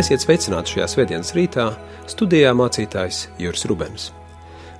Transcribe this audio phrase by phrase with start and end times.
[0.00, 1.66] Esiet sveicināti šajā svētdienas rītā,
[2.08, 4.06] studijā mācītājs Juris Rubens.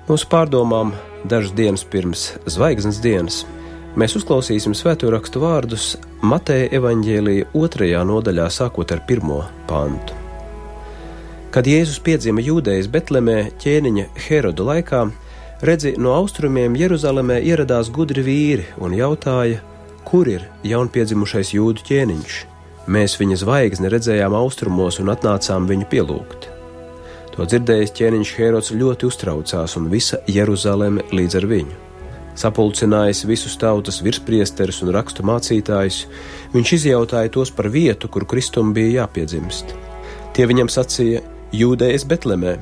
[0.06, 0.94] Mūsu pārdomām
[1.28, 3.42] dažas dienas pirms zvaigznes dienas
[4.00, 5.90] mēs uzklausīsim svēto rakstu vārdus
[6.24, 10.16] Mateja evaņģēlīja otrajā nodaļā, sākot ar pirmo pantu.
[11.52, 15.02] Kad Jēzus piedzima Jūdejas Betlemē ķēniņa Heroda laikā,
[15.66, 19.60] redzi, no austrumiem Jeruzalemē ieradās gudri vīri un jautāja,
[20.06, 22.46] kur ir jaunpiedzimušais jūdu ķēniņš
[22.90, 26.48] Mēs viņa zvaigzni redzējām austrumos un atnācām viņu pielūgt.
[27.36, 31.76] To dzirdējis ķēniņš Herods ļoti uztraucās un visa Jeruzaleme līdz ar viņu.
[32.40, 36.00] Sapulcinājis visus tautas virspriesterus un rakstu mācītājus,
[36.56, 39.70] viņš izjautāja tos par vietu, kur Kristum bija jāpiedzimst.
[40.34, 41.22] Tie viņam sacīja:
[41.54, 42.56] Jūdējas Betlemē,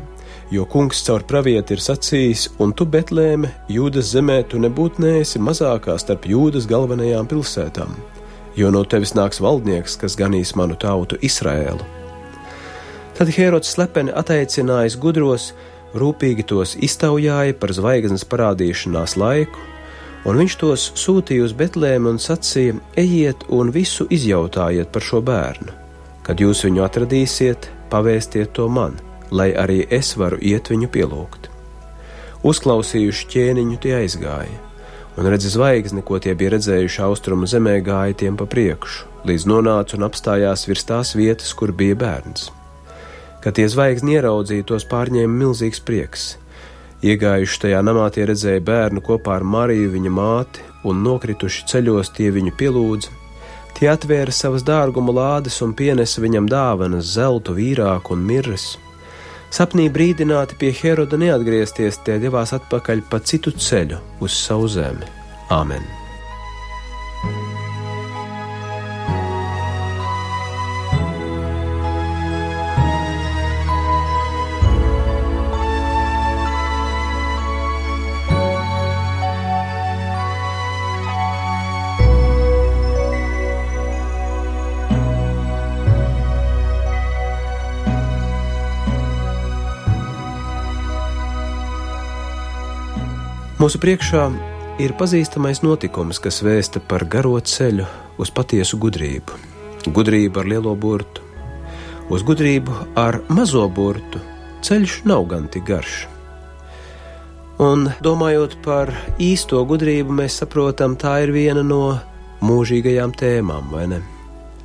[0.53, 5.97] jo kungs caur pravieti ir sacījis, un tu, Betlēme, Jūdas zemē, tu nebūtu neesi mazākā
[5.97, 8.18] starp Jūdas galvenajām pilsētām
[8.59, 11.85] jo no tevis nāks valdnieks, kas ganīs manu tautu Izraēlu.
[13.19, 15.53] Tad Herods slepeni atteicinājis gudros,
[15.99, 19.63] rūpīgi tos iztaujāja par zvaigznes parādīšanās laiku,
[20.29, 25.75] un viņš tos sūtīja uz Betlēmu un sacīja: Ejiet un visu izjautājiet par šo bērnu.
[26.23, 28.99] Kad jūs viņu atradīsiet, pavēstiet to man,
[29.31, 31.51] lai arī es varu iet viņu pielūgt.
[32.47, 34.68] Uzklausījuši ķēniņu, tie aizgāja
[35.19, 39.99] un redzi zvaigzni, ko tie bija redzējuši austrumu zemē, gāja tiem pa priekšu, līdz nonāca
[39.99, 42.53] un apstājās virs tās vietas, kur bija bērns.
[43.43, 46.29] Kad tie zvaigzni ieraudzīja, tos pārņēma milzīgs prieks.
[47.03, 52.31] Iegājuši tajā namā, tie redzēja bērnu kopā ar Mariju, viņa māti, un nokrituši ceļos tie
[52.35, 53.15] viņu pielūdza.
[53.79, 58.73] Tie atvēra savas dārguma lādes un pienesa viņam dāvanas, zeltu, vīrāku un mirres
[59.55, 65.09] Sapnī brīdināti pie Heroda neatgriezties, tie devās atpakaļ pa citu ceļu uz savu zemi.
[65.49, 65.98] Āmen!
[93.59, 94.21] Mūsu priekšā
[94.79, 97.89] ir pazīstamais notikums, kas vēsta par garo ceļu
[98.23, 99.35] uz patiesu gudrību.
[99.97, 101.25] Gudrība ar lielo burtu.
[102.07, 104.23] Uz gudrību ar mazo burtu
[104.63, 105.97] ceļš nav gan tik garš.
[107.59, 111.99] Un domājot par īsto gudrību, mēs saprotam, tā ir viena no
[112.39, 114.03] mūžīgajām tēmām, vai ne?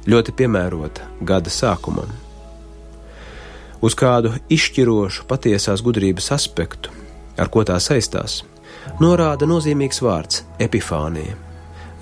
[0.06, 2.14] Ļoti piemērota gada sākumam.
[3.82, 6.94] Uz kādu izšķirošu patiesās gudrības aspektu,
[7.42, 8.44] ar ko tā saistās
[9.00, 11.36] norāda nozīmīgs vārds- epifānija.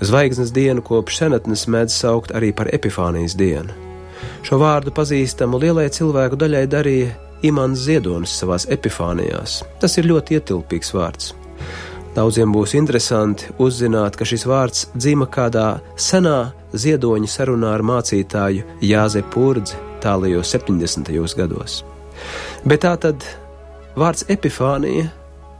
[0.02, 3.70] Zvaigznes dienu kopš senatnes mēdz saukt arī par epifānijas dienu.
[4.42, 9.62] Šo vārdu pazīstamu lielai cilvēku daļai darīja Imants Ziedonis savās epifānijās.
[9.80, 11.32] Tas ir ļoti ietilpīgs vārds.
[12.14, 19.22] Daudziem būs interesanti uzzināt, ka šis vārds dzima kādā senā ziedoņa sarunā ar mācītāju Jāze
[19.32, 21.08] Purdzi tālajos 70.
[21.38, 21.80] gados.
[22.68, 23.24] Bet tā tad
[23.96, 25.08] vārds epifānija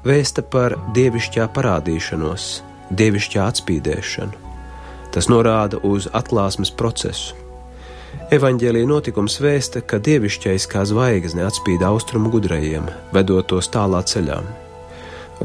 [0.07, 2.47] vēsta par dievišķā parādīšanos,
[2.91, 4.41] dievišķā atspīdēšanu.
[5.13, 7.37] Tas norāda uz atklāsmes procesu.
[8.33, 14.41] Evanģēlīja notikums vēsta, ka dievišķais kā zvaigzne atspīd austrumu gudrajiem, vedot tos tālā ceļā.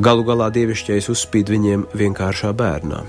[0.03, 3.01] Galu galā dievišķais uzspīd viņiem vienkāršā bērnā.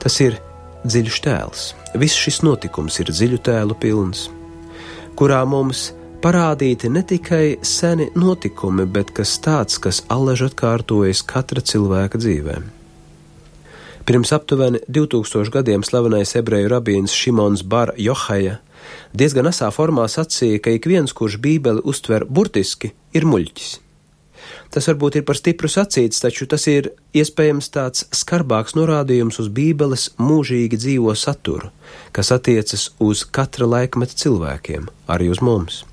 [0.00, 0.38] Tas ir
[0.86, 1.68] dziļš tēls.
[1.96, 4.28] Viss šis notikums ir dziļu tēlu pilns,
[5.16, 11.62] kurā mums ir parādīti ne tikai seni notikumi, bet kas tāds, kas allaž atkārtojas katra
[11.62, 12.56] cilvēka dzīvē.
[14.06, 18.58] Pirms aptuveni 2000 gadiem slavenais ebreju rabīns Šimons Bar Johaja
[19.14, 23.72] diezgan asā formā sacīja, ka ik viens, kurš bībeli uztver burtiski, ir muļķis.
[24.74, 30.12] Tas varbūt ir par stipru sacīts, taču tas ir iespējams tāds skarbāks norādījums uz Bībeles
[30.18, 31.70] mūžīgi dzīvo saturu,
[32.10, 35.84] kas attiecas uz katra laikmeta cilvēkiem, arī uz mums.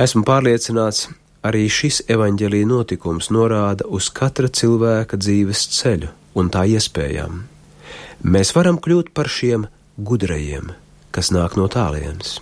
[0.00, 1.10] Esmu pārliecināts,
[1.44, 6.08] arī šis evaņģēlīja notikums norāda uz katra cilvēka dzīves ceļu
[6.40, 7.42] un tā iespējām.
[8.24, 9.66] Mēs varam kļūt par šiem
[10.00, 10.70] gudrajiem,
[11.12, 12.38] kas nāk no tālienes.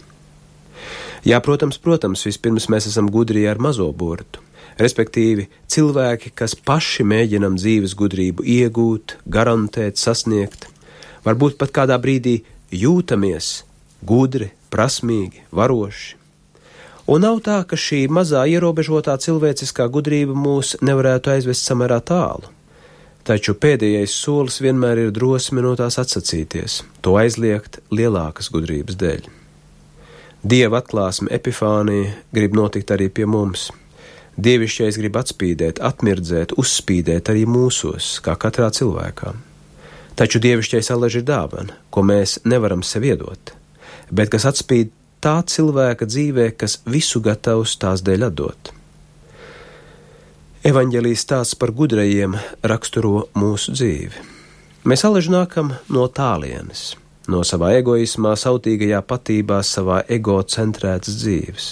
[1.27, 4.39] Jā, protams, protams, vispirms mēs esam gudri ar mazo burtu,
[4.79, 10.69] respektīvi cilvēki, kas paši mēģinam dzīves gudrību iegūt, garantēt, sasniegt,
[11.27, 12.39] varbūt pat kādā brīdī
[12.71, 13.53] jūtamies
[14.07, 16.20] gudri, prasmīgi, varoši.
[17.11, 22.47] Un nav tā, ka šī mazā ierobežotā cilvēciskā gudrība mūs nevarētu aizvest samērā tālu.
[23.27, 29.27] Taču pēdējais solis vienmēr ir drosme no tās atsacīties, to aizliegt lielākas gudrības dēļ.
[30.47, 33.67] Dieva atklāsme epifānija grib notikt arī pie mums.
[34.39, 39.35] Dievišķais grib atspīdēt, atmirdzēt, uzspīdēt arī mūsos, kā katrā cilvēkā.
[40.15, 43.53] Taču dievišķais alaž ir dāvana, ko mēs nevaram sev iedot,
[44.15, 48.73] bet kas atspīd tā cilvēka dzīvē, kas visu gatavs tās dēļ atdot.
[50.65, 52.35] Evangelijas stāsts par gudrajiem
[52.69, 54.27] raksturo mūsu dzīvi.
[54.85, 56.95] Mēs alaži nākam no tālienes,
[57.29, 61.71] no savā egoismā, sautīgajā patībā, savā egocentrētas dzīves.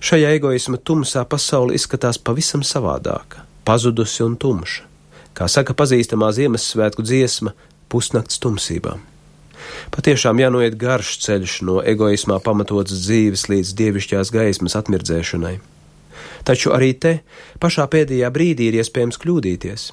[0.00, 4.88] Šajā egoisma tumsā pasaule izskatās pavisam savādāka, pazudusi un tumša,
[5.36, 7.52] kā saka pazīstamā Ziemassvētku dziesma-
[7.92, 8.96] pusnakts tumsībā.
[9.94, 15.56] Patiešām jānoiet garš ceļš no egoismā pamatotas dzīves līdz dievišķās gaismas atmirdzēšanai.
[16.44, 17.18] Taču arī te,
[17.60, 19.90] pašā pēdējā brīdī, ir iespējams kļūdīties.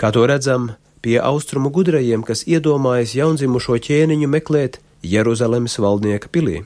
[0.00, 0.72] Kā to redzam
[1.04, 6.62] pie austrumu gudrajiem, kas iedomājas jaundzimušo ķēniņu meklēt Jeruzalemes valdnieka pilī.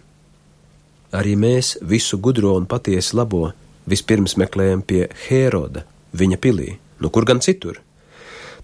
[1.12, 3.49] Arī mēs visu gudro un patiesi labo
[3.89, 7.81] vispirms meklējam pie Hēroda, viņa pilī, nu kur gan citur.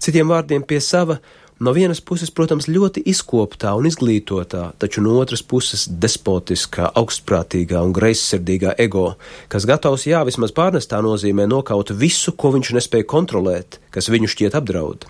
[0.01, 1.17] Citiem vārdiem pie sava,
[1.59, 7.95] no vienas puses, protams, ļoti izkoptā un izglītotā, taču no otras puses despotiskā, augstprātīgā un
[7.95, 9.15] greizsirdīgā ego,
[9.51, 14.57] kas gatavs jā, vismaz pārnestā nozīmē nokaut visu, ko viņš nespēja kontrolēt, kas viņu šķiet
[14.61, 15.09] apdraud.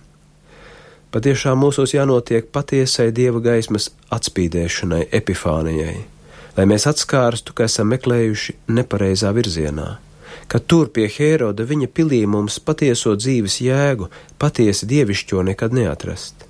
[1.16, 5.96] Patiešām mūsos jānotiek patiesai dieva gaismas atspīdēšanai, epifānijai
[6.58, 9.88] lai mēs atskārstu, ka esam meklējuši nepareizā virzienā,
[10.48, 14.10] ka tur pie Hēroda viņa pilī mums patieso dzīves jēgu,
[14.42, 16.46] patiesi dievišķo nekad neatrast.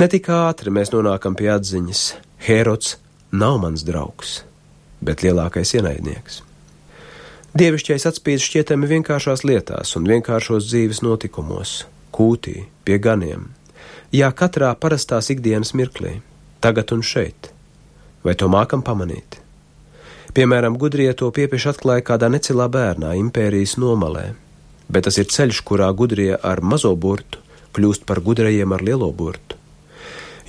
[0.00, 2.04] Ne tik ātri mēs nonākam pie atziņas,
[2.46, 2.96] Hērods
[3.32, 4.40] nav mans draugs,
[5.04, 6.40] bet lielākais ienaidnieks.
[7.60, 11.84] Dievišķais atspīd šķietami vienkāršās lietās un vienkāršos dzīves notikumos,
[12.14, 13.48] kūtī, pie ganiem,
[14.14, 16.20] jā, katrā parastās ikdienas mirklī,
[16.62, 17.50] tagad un šeit
[18.24, 19.38] Vai to mākam pamanīt?
[20.34, 24.28] Piemēram, gudrie to piepieši atklāja kādā necilā bērnā impērijas nomalē,
[24.86, 27.40] bet tas ir ceļš, kurā gudrie ar mazo burtu
[27.74, 29.58] kļūst par gudrajiem ar lielo burtu.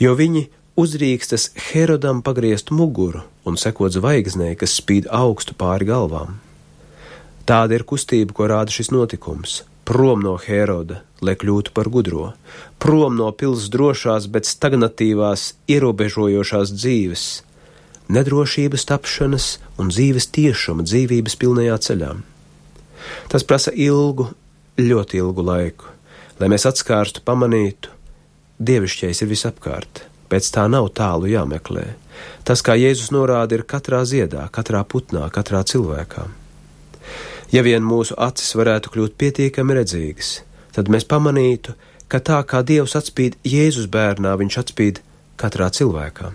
[0.01, 0.47] Jo viņi
[0.81, 6.39] uzrīkstas Herodam pagriezt muguru un sekot zvaigznei, kas spīd augstu pāri galvām.
[7.45, 12.33] Tāda ir kustība, ko rāda šis notikums- prom no Heroda, lai kļūtu par gudro,
[12.79, 17.41] prom no pilsētas drošās, bet stagnatīvās, ierobežojošās dzīves,
[18.11, 19.47] nedrošības tapšanas
[19.79, 22.11] un dzīves tiešuma dzīvības pilnajā ceļā.
[23.31, 24.27] Tas prasa ilgu,
[24.79, 25.89] ļoti ilgu laiku,
[26.39, 27.91] lai mēs atskārstu, pamanītu,
[28.61, 31.87] dievišķais ir visapkārt, pēc tā nav tālu jāmeklē.
[32.45, 36.27] Tas, kā Jēzus norāda, ir katrā ziedā, katrā putnā, katrā cilvēkā.
[37.51, 40.35] Ja vien mūsu acis varētu kļūt pietiekami redzīgas,
[40.75, 41.75] tad mēs pamanītu,
[42.11, 45.01] ka tā kā Dievs atspīd Jēzus bērnā, viņš atspīd
[45.41, 46.31] katrā cilvēkā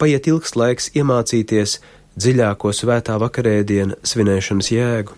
[0.00, 1.78] paiet ilgs laiks iemācīties
[2.16, 5.16] dziļāko svētā vakarēdienu svinēšanas jēgu,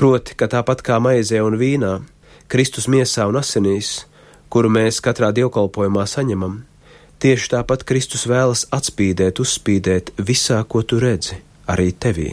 [0.00, 1.98] proti, ka tāpat kā maizē un vīnā,
[2.50, 4.06] Kristus miesā un asinīs,
[4.50, 6.60] kuru mēs katrā dievkalpojumā saņemam,
[7.22, 11.38] tieši tāpat Kristus vēlas atspīdēt, uzspīdēt visā, ko tu redzi,
[11.70, 12.32] arī tevī.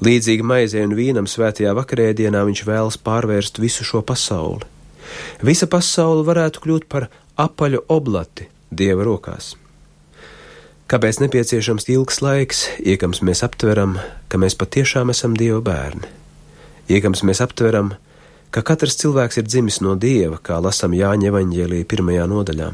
[0.00, 4.64] Līdzīgi maizē un vīnam svētajā vakarēdienā viņš vēlas pārvērst visu šo pasauli.
[5.44, 9.56] Visa pasaule varētu kļūt par apaļu oblati Dieva rokās.
[10.90, 13.92] Kāpēc nepieciešams ilgs laiks, iekams mēs aptveram,
[14.26, 16.08] ka mēs patiešām esam Dieva bērni?
[16.90, 17.92] Iekams mēs aptveram,
[18.50, 22.66] ka katrs cilvēks ir dzimis no Dieva, kā lasam Jāņa evaņģēlīja pirmajā nodaļā,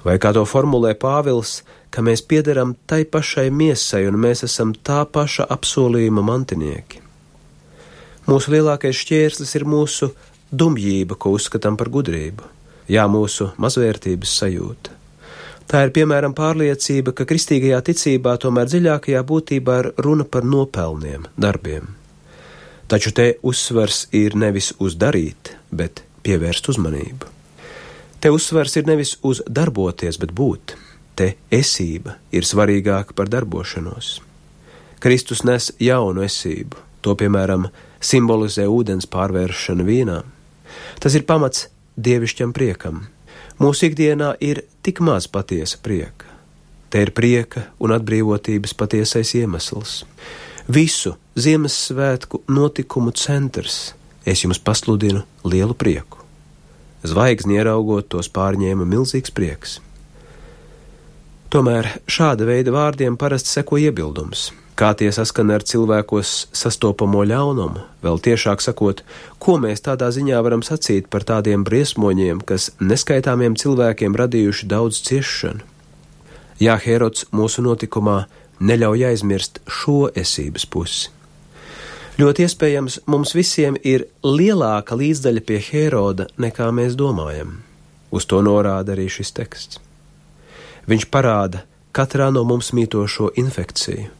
[0.00, 1.58] vai kā to formulē Pāvils,
[1.92, 7.04] ka mēs piederam tai pašai miesai un mēs esam tā paša apsolījuma mantinieki.
[8.32, 10.08] Mūsu lielākais šķērslis ir mūsu
[10.48, 12.48] dumjība, ko uzskatām par gudrību,
[12.88, 15.01] jā, mūsu mazvērtības sajūta.
[15.72, 21.86] Tā ir piemēram pārliecība, ka kristīgajā ticībā tomēr dziļākajā būtībā ir runa par nopelniem, darbiem.
[22.92, 27.30] Taču te uzsvars ir nevis uz darīt, bet pievērst uzmanību.
[28.20, 30.76] Te uzsvars ir nevis uz darboties, bet būt.
[31.16, 34.18] Te esība ir svarīgāka par darbošanos.
[35.00, 40.20] Kristus nes jaunu esību, to piemēram simbolizē ūdens pārvēršana vīnā.
[41.00, 43.06] Tas ir pamats dievišķam priekam,
[43.62, 46.26] Mūsu ikdienā ir tik maz patiesa prieka.
[46.90, 50.00] Te ir prieka un atbrīvotības patiesais iemesls.
[50.66, 53.94] Visu Ziemassvētku notikumu centrs
[54.26, 56.18] es jums pasludinu lielu prieku.
[57.06, 59.78] Zvaigzni ieraugot tos pārņēma milzīgs prieks.
[61.54, 68.20] Tomēr šāda veida vārdiem parasti seko iebildums, kā tie saskana ar cilvēkos sastopamo ļaunumu, vēl
[68.26, 69.02] tiešāk sakot,
[69.42, 75.66] ko mēs tādā ziņā varam sacīt par tādiem briesmoņiem, kas neskaitāmiem cilvēkiem radījuši daudz ciešanu.
[76.62, 78.24] Jā, Herods mūsu notikumā
[78.62, 81.10] neļauj aizmirst šo esības pusi.
[82.20, 87.62] Ļoti iespējams, mums visiem ir lielāka līdzdaļa pie Heroda nekā mēs domājam.
[88.12, 89.80] Uz to norāda arī šis teksts.
[90.86, 91.64] Viņš parāda
[91.96, 94.10] katrā no mums mītošo infekciju.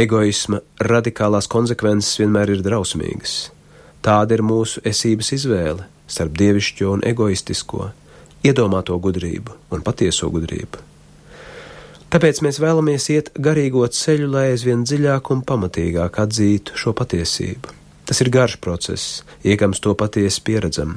[0.00, 3.50] Egoisma radikālās konsekvences vienmēr ir drausmīgas.
[4.00, 7.90] Tāda ir mūsu esības izvēle starp dievišķo un egoistisko,
[8.46, 10.80] iedomāto gudrību un patieso gudrību.
[12.10, 17.76] Tāpēc mēs vēlamies iet garīgo ceļu, lai aizvien dziļāk un pamatīgāk atzītu šo patiesību.
[18.08, 20.96] Tas ir garš process, iekams to patiesi pieredzam.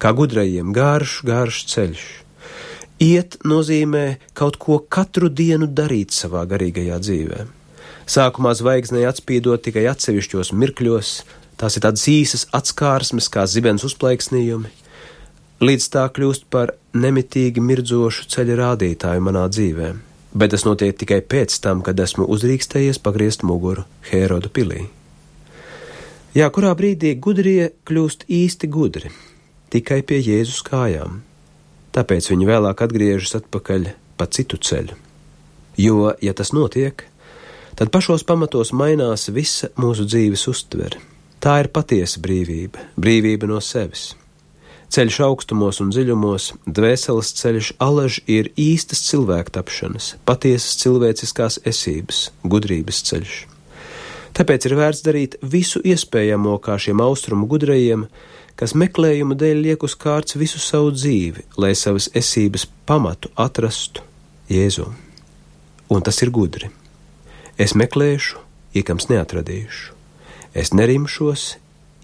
[0.00, 2.08] Kā gudrajiem garš, garš ceļš.
[3.04, 7.44] Iet nozīmē kaut ko katru dienu darīt savā garīgajā dzīvē.
[8.08, 11.12] Sākumā zvaigznei atspīdot tikai atsevišķos mirkļos,
[11.60, 14.72] tās ir tādas īsas atskārsmes kā zibens uzplaiksnījumi,
[15.60, 20.04] līdz tā kļūst par nemitīgi mirdzošu ceļa rādītāju manā dzīvēm
[20.38, 24.86] bet tas notiek tikai pēc tam, kad esmu uzrīkstējies pagriezt muguru Hēroda pilī.
[26.36, 29.10] Jā, kurā brīdī gudrie kļūst īsti gudri,
[29.72, 31.22] tikai pie Jēzus kājām,
[31.96, 34.98] tāpēc viņi vēlāk atgriežas atpakaļ pa citu ceļu.
[35.78, 37.06] Jo, ja tas notiek,
[37.78, 40.98] tad pašos pamatos mainās visa mūsu dzīves uztvere.
[41.38, 44.16] Tā ir patiesa brīvība, brīvība no sevis.
[44.88, 53.02] Ceļš augstumos un dziļumos, dvēseles ceļš alaž ir īstas cilvēka tapšanas, patiesas cilvēciskās esības, gudrības
[53.10, 53.36] ceļš.
[54.38, 58.08] Tāpēc ir vērts darīt visu iespējamo kā šiem austrumu gudrajiem,
[58.58, 64.02] kas meklējuma dēļ liek uz kārts visu savu dzīvi, lai savas esības pamatu atrastu
[64.50, 64.88] Jēzu.
[65.92, 66.72] Un tas ir gudri.
[67.58, 68.38] Es meklēšu,
[68.78, 69.94] iekams neatradīšu.
[70.54, 71.56] Es nerimšos,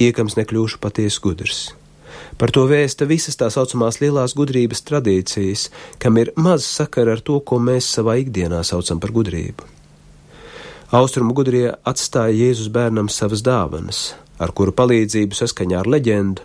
[0.03, 1.61] iekams nekļūšu patiesi gudrs.
[2.39, 5.69] Par to vēsta visas tā saucamās lielās gudrības tradīcijas,
[6.03, 9.71] kam ir maz sakara ar to, ko mēs savā ikdienā saucam par gudrību.
[10.95, 14.03] Austrumu gudrie atstāja Jēzus bērnam savas dāvanas,
[14.43, 16.43] ar kuru palīdzību saskaņā ar leģendu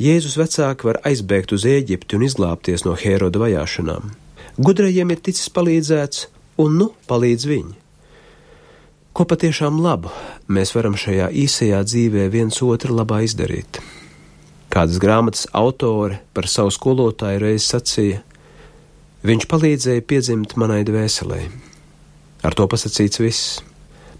[0.00, 4.14] Jēzus vecāki var aizbēgt uz Ēģipti un izglābties no Hēroda vajāšanām.
[4.60, 6.26] Gudrajiem ir ticis palīdzēts,
[6.60, 7.79] un nu palīdz viņi.
[9.10, 10.12] Ko patiešām labu
[10.46, 13.80] mēs varam šajā īsajā dzīvē viens otru labā izdarīt?
[14.70, 18.20] Kādas grāmatas autore par savu skolotāju reiz sacīja:
[19.26, 21.40] Viņš palīdzēja piedzimt manai dvēselē.
[22.46, 23.58] Ar to pasakīts viss.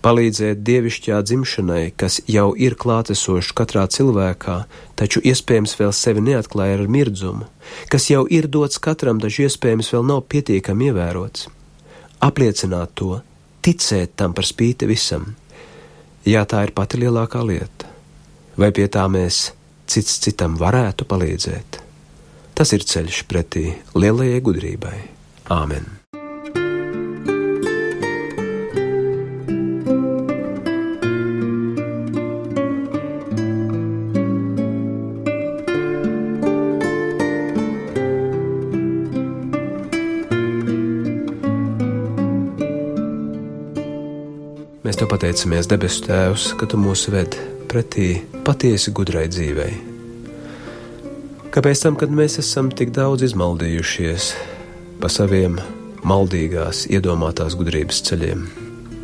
[0.02, 4.58] Palīdzēt dievišķā dzimšanai, kas jau ir klātesošs katrā cilvēkā,
[4.96, 7.46] taču iespējams vēl sevi neatklāja ar mirdzumu,
[7.92, 11.50] kas jau ir dots katram, taču iespējams vēl nav pietiekami ievērots.
[12.24, 13.20] Apliecināt to,
[13.64, 15.34] ticēt tam par spīti visam.
[16.26, 17.88] Jā, tā ir pati lielākā lieta.
[18.60, 19.50] Vai pie tā mēs
[19.90, 21.80] cits citam varētu palīdzēt.
[22.54, 24.98] Tas ir ceļš pretī lielajai gudrībai.
[25.50, 25.99] Āmen!
[44.80, 47.36] Mēs te pateicamies, debesu Tēvs, ka Tu mūs vedi
[47.68, 49.74] pretī patiesi gudrai dzīvei.
[51.52, 54.30] Kāpēc tam, kad mēs esam tik daudz izmaldījušies
[55.02, 55.58] pa saviem
[56.00, 58.46] maldīgās, iedomātās gudrības ceļiem,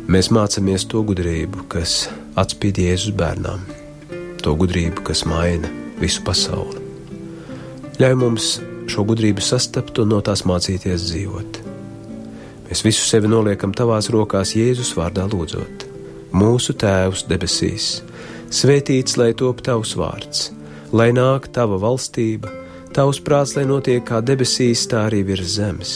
[0.09, 3.69] mēs mācāmies to gudrību, kas atspīd Jēzus bērnām,
[4.41, 5.69] to gudrību, kas maina
[6.01, 6.81] visu pasauli.
[8.01, 8.51] Ļauj mums
[8.89, 11.66] šo gudrību sastapt un no tās mācīties dzīvot.
[12.67, 15.87] Mēs visu sevi noliekam tavās rokās Jēzus vārdā lūdzot.
[16.35, 18.01] Mūsu Tēvs debesīs,
[18.47, 20.45] Svētīts lai top tavs vārds,
[20.95, 22.47] lai nāk tava valstība,
[22.95, 25.91] tavs prāts, lai notiek kā debesīs, tā arī virs zemes.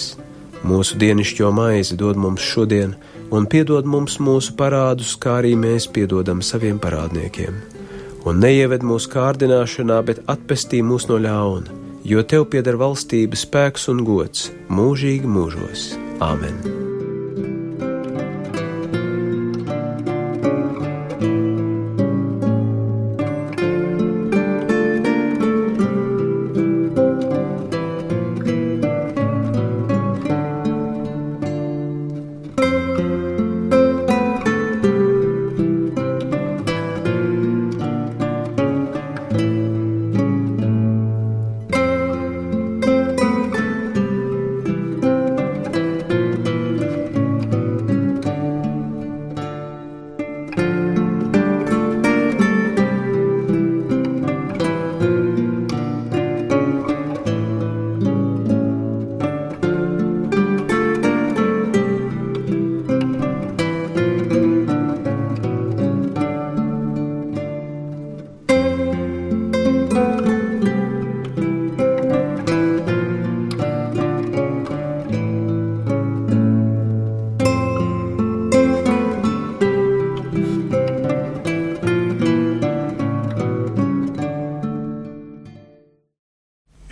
[0.67, 2.97] Mūsu dienascho maizi dod mums šodien,
[3.31, 7.55] un piedod mums mūsu parādus, kā arī mēs piedodam saviem parādniekiem.
[8.27, 14.03] Un neieved mūsu kārdināšanā, bet atpestī mūs no ļauna, jo tev pieder valstība, spēks un
[14.03, 16.11] gods mūžīgi mūžos.
[16.21, 16.90] Āmen!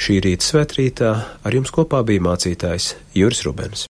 [0.10, 1.12] Šī rīta svētrītā
[1.46, 3.89] ar jums kopā bija mācītājs Juris Rubens.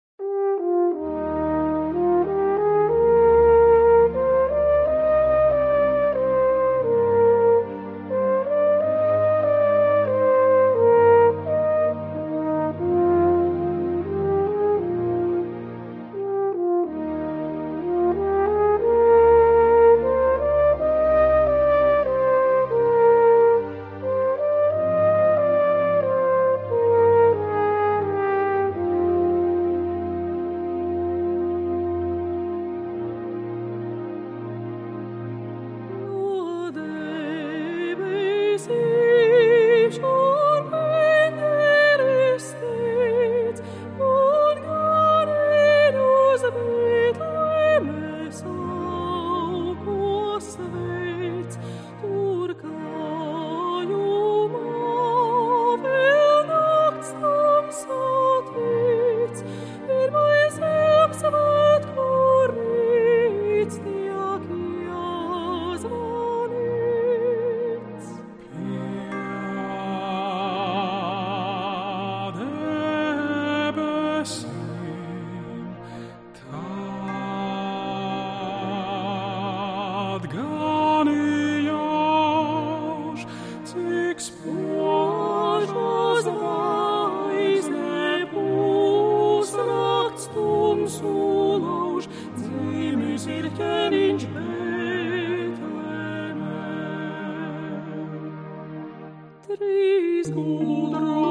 [99.45, 101.22] trees gold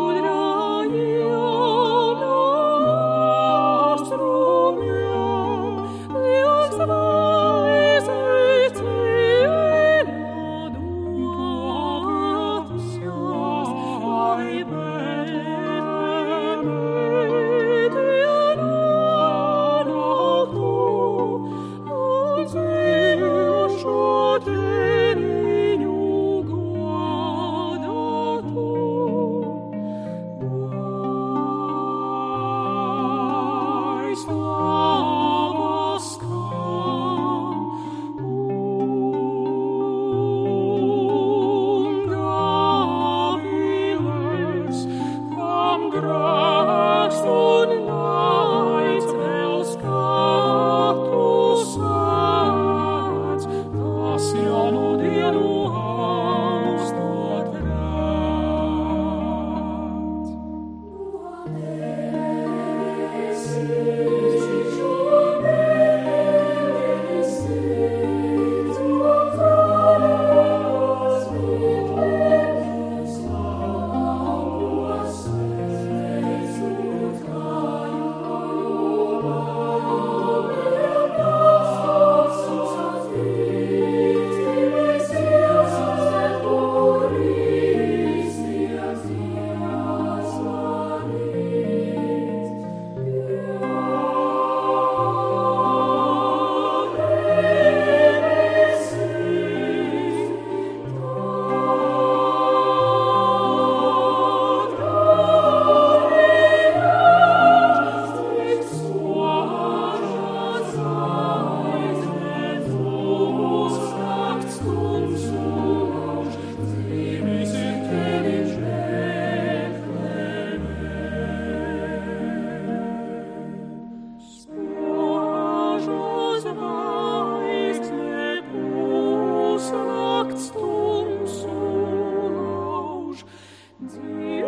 [133.90, 134.41] Dear